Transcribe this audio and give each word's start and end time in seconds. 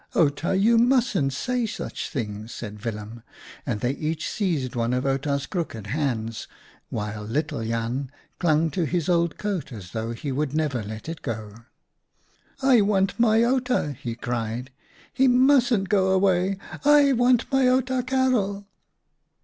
"Outa, 0.15 0.57
you 0.57 0.79
mustn't 0.79 1.31
say 1.31 1.67
such 1.67 2.09
things," 2.09 2.51
said 2.51 2.83
Willem, 2.83 3.21
and 3.67 3.81
they 3.81 3.91
each 3.91 4.27
seized 4.27 4.75
one 4.75 4.93
of 4.93 5.05
Outa's 5.05 5.45
crooked 5.45 5.85
hands, 5.85 6.47
while 6.89 7.21
little 7.23 7.63
Jan 7.63 8.11
clung 8.39 8.71
to 8.71 8.85
his 8.87 9.07
old 9.07 9.37
coat 9.37 9.71
as 9.71 9.91
though 9.91 10.09
he 10.11 10.31
would 10.31 10.55
never 10.55 10.81
let 10.81 11.07
it 11.07 11.21
go." 11.21 11.53
I 12.63 12.81
want 12.81 13.19
my 13.19 13.43
Outa," 13.43 13.91
he 13.91 14.15
cried. 14.15 14.71
"He 15.13 15.27
mustn't 15.27 15.87
go 15.87 16.07
away. 16.09 16.57
I 16.83 17.11
want 17.13 17.51
my 17.51 17.67
Outa 17.69 18.01
Karel 18.01 18.65